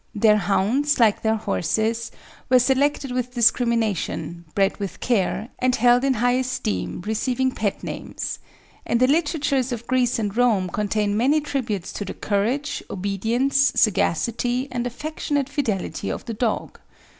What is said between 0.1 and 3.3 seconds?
Their hounds, like their horses, were selected